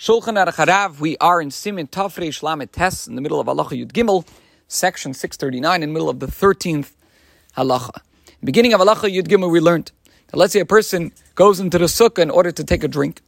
[0.00, 3.46] Shulchan Aruch Harav, we are in Simin Taf Reish Lamed Tes, in the middle of
[3.48, 4.26] Halacha Yud Gimel,
[4.66, 6.92] section 639, in the middle of the 13th
[7.54, 8.00] Halacha.
[8.42, 9.92] beginning of Halacha Yud Gimel, we learned
[10.28, 13.20] that let's say a person goes into the sukkah in order to take a drink,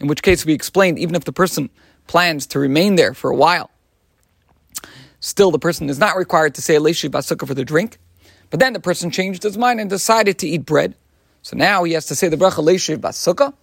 [0.00, 1.70] in which case we explained, even if the person
[2.08, 3.70] plans to remain there for a while,
[5.20, 8.00] still the person is not required to say a Leishaiv Basukkah for the drink,
[8.50, 10.96] but then the person changed his mind and decided to eat bread.
[11.42, 13.54] So now he has to say the bracha Leishaiv Basukkah,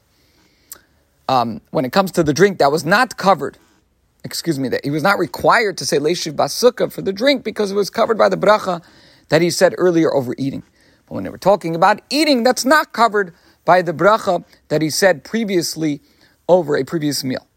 [1.27, 3.57] um, when it comes to the drink that was not covered,
[4.23, 7.71] excuse me, that he was not required to say leishaiv basukkah for the drink because
[7.71, 8.83] it was covered by the bracha
[9.30, 10.63] that he said earlier over eating.
[11.07, 13.33] But when they were talking about eating, that's not covered
[13.63, 16.02] by the bracha that he said previously
[16.47, 17.47] over a previous meal.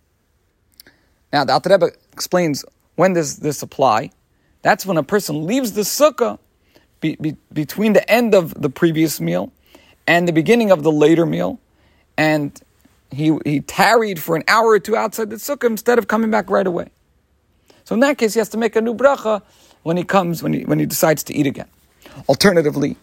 [1.33, 2.65] Now, the Alter Rebbe explains
[2.97, 4.11] when does this apply?
[4.63, 6.39] That's when a person leaves the sukkah
[7.01, 9.53] be, be, between the end of the previous meal
[10.07, 11.61] and the beginning of the later meal,
[12.17, 12.61] and
[13.11, 16.51] he, he tarried for an hour or two outside the sukkah instead of coming back
[16.51, 16.91] right away.
[17.85, 19.43] So in that case, he has to make a new bracha
[19.83, 21.69] when he comes, when he, when he decides to eat again.
[22.29, 22.97] Alternatively,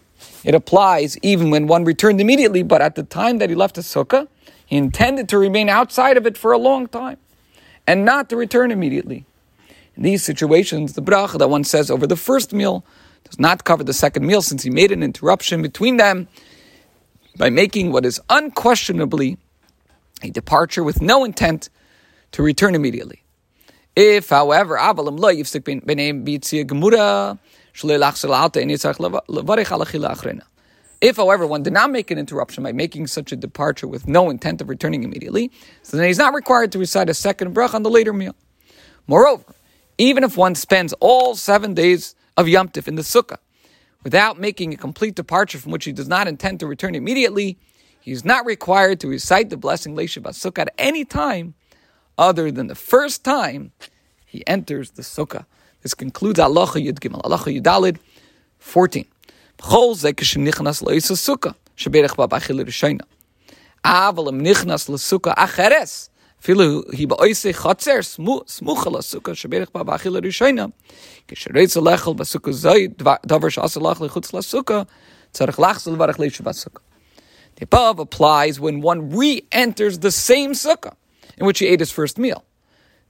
[0.44, 3.80] it applies even when one returned immediately, but at the time that he left the
[3.80, 4.28] sukkah,
[4.64, 7.18] he intended to remain outside of it for a long time
[7.86, 9.24] and not to return immediately.
[9.96, 12.84] In these situations, the bracha that one says over the first meal
[13.24, 16.28] does not cover the second meal since he made an interruption between them
[17.36, 19.38] by making what is unquestionably
[20.22, 21.68] a departure with no intent
[22.32, 23.22] to return immediately.
[23.94, 24.76] If, however,
[31.00, 34.30] if, however, one did not make an interruption by making such a departure with no
[34.30, 35.50] intent of returning immediately,
[35.82, 38.34] so then he's not required to recite a second brach on the later meal.
[39.06, 39.44] Moreover,
[39.98, 43.38] even if one spends all seven days of Yom Tif in the sukkah
[44.04, 47.58] without making a complete departure from which he does not intend to return immediately,
[48.05, 51.53] he is not required to recite the blessing Leisha Sukkah at any time
[52.17, 53.71] other than the first time
[54.25, 55.45] he enters the Sukkah.
[55.81, 57.21] This concludes Allah Yud Gimel.
[57.23, 57.97] Allah Yudalid
[58.59, 59.05] 14.
[59.57, 63.01] B'chol ze k'shenichnas lo'isa sukkah, sheberech ba b'achil rishayna.
[63.83, 66.09] Aval im nichnas l'sukkah acheres,
[66.41, 67.99] אפילו היא באויסי חצר
[68.47, 70.65] סמוכה לסוכה שברך בה באכילה ראשונה,
[71.27, 72.87] כשרצה לאכול בסוכה זוי,
[73.25, 74.81] דבר שעשה לך לחוץ לסוכה,
[75.31, 76.79] צריך לחזור לברך לישב בסוכה.
[77.56, 80.94] The above applies when one re-enters the same sukkah
[81.36, 82.44] in which he ate his first meal.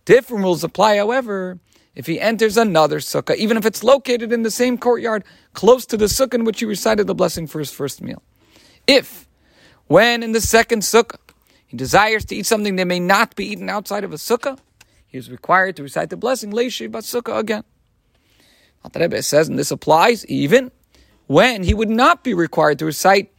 [0.05, 1.59] Different rules apply, however,
[1.95, 5.97] if he enters another sukkah, even if it's located in the same courtyard, close to
[5.97, 8.23] the sukkah in which he recited the blessing for his first meal.
[8.87, 9.29] If,
[9.87, 11.19] when in the second sukkah,
[11.67, 14.59] he desires to eat something that may not be eaten outside of a sukkah,
[15.07, 17.65] he is required to recite the blessing, Leishi Sukkah again.
[18.85, 20.71] Alter Rebbe says, and this applies even
[21.27, 23.33] when he would not be required to recite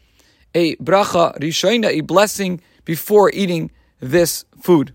[0.53, 4.93] a bracha rishoina, a blessing before eating this food.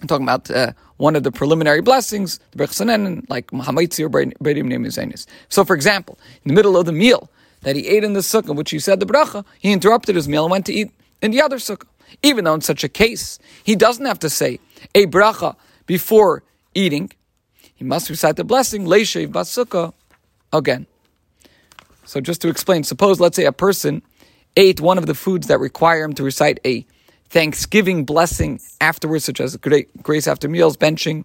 [0.00, 2.78] I'm talking about uh, one of the preliminary blessings, the brach
[3.28, 5.26] like Mahamaitzi or Beidim Nemizanis.
[5.48, 7.30] So, for example, in the middle of the meal
[7.62, 10.44] that he ate in the sukkah, which he said the bracha, he interrupted his meal
[10.44, 10.90] and went to eat
[11.20, 11.86] in the other sukkah.
[12.22, 14.58] Even though in such a case, he doesn't have to say
[14.94, 16.42] a bracha before
[16.74, 17.10] eating,
[17.74, 19.92] he must recite the blessing, Leishaiv Basukkah,
[20.52, 20.86] again.
[22.04, 24.02] So just to explain, suppose, let's say a person
[24.56, 26.86] ate one of the foods that require him to recite a
[27.28, 31.24] Thanksgiving blessing afterwards, such as grace after meals, benching,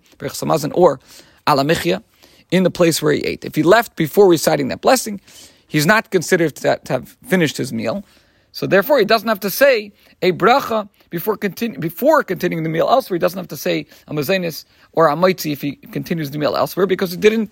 [0.73, 0.99] or
[1.45, 2.03] alamichya,
[2.49, 3.43] in the place where he ate.
[3.43, 5.19] If he left before reciting that blessing,
[5.67, 8.05] he's not considered to have finished his meal.
[8.53, 12.87] So therefore, he doesn't have to say a bracha before, continu- before continuing the meal
[12.89, 13.15] elsewhere.
[13.15, 16.87] He doesn't have to say a mazenis or a if he continues the meal elsewhere
[16.87, 17.51] because he didn't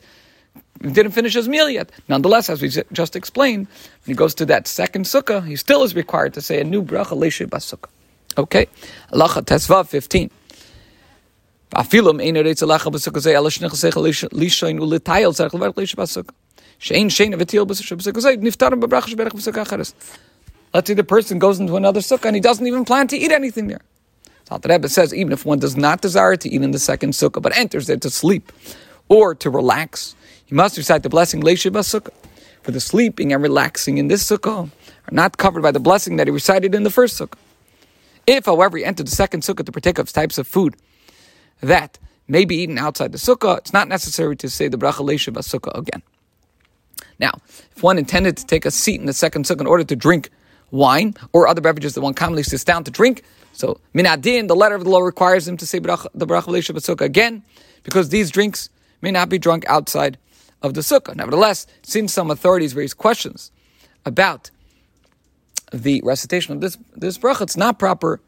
[0.82, 1.92] he didn't finish his meal yet.
[2.08, 5.96] Nonetheless, as we just explained, when he goes to that second sukkah, he still is
[5.96, 7.90] required to say a new bracha leishaiv basukkah.
[8.38, 8.68] Okay,
[9.12, 10.30] halacha tesvav fifteen.
[11.78, 11.90] Let's
[20.88, 23.68] say the person goes into another sukkah and he doesn't even plan to eat anything
[23.68, 23.82] there.
[24.48, 27.12] So the Rebbe says even if one does not desire to eat in the second
[27.12, 28.52] sukkah but enters there to sleep
[29.10, 32.14] or to relax, he must recite the blessing Leishiva Sukkah.
[32.66, 36.26] For the sleeping and relaxing in this sukkah are not covered by the blessing that
[36.26, 37.38] he recited in the first sukkah.
[38.26, 40.76] If, however, he entered the second sukkah to partake of types of food
[41.62, 45.44] that may be eaten outside the sukkah, it's not necessary to say the bracha Leishiva
[45.44, 46.02] Sukkah again.
[47.20, 47.34] Now,
[47.76, 50.32] if one intended to take a seat in the second sukkah in order to drink
[50.72, 53.22] wine or other beverages that one commonly sits down to drink,
[53.54, 57.06] so minadin, the letter of the law requires him to say the bracha Leishiva Sukkah
[57.06, 57.44] again,
[57.84, 58.70] because these drinks
[59.04, 60.18] may not be drunk outside
[60.66, 61.16] of the sukkah.
[61.16, 63.52] Nevertheless, since some authorities raise questions
[64.06, 64.50] about
[65.72, 68.20] the recitation of this this bracha, it's not proper.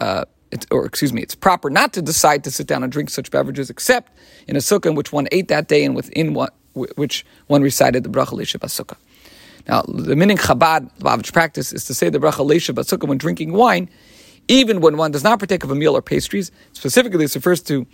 [0.00, 0.24] Uh,
[0.70, 3.70] or excuse me, it's proper not to decide to sit down and drink such beverages
[3.70, 4.12] except
[4.46, 6.36] in a sukkah in which one ate that day and within
[6.74, 8.96] which one recited the bracha leisha sukkah.
[9.66, 13.52] Now, the meaning Chabad, the practice, is to say the bracha leisha sukkah when drinking
[13.52, 13.90] wine,
[14.46, 16.52] even when one does not partake of a meal or pastries.
[16.72, 17.86] Specifically, this refers to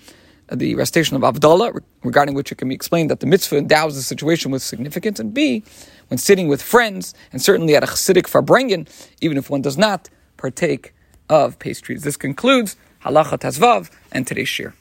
[0.52, 4.02] the recitation of Havdalah, regarding which it can be explained that the mitzvah endows the
[4.02, 5.62] situation with significance, and B,
[6.08, 8.88] when sitting with friends, and certainly at a Chassidic Farbrengen,
[9.20, 10.94] even if one does not partake
[11.28, 12.02] of pastries.
[12.02, 14.72] This concludes Halacha Tazvav and today's shiur.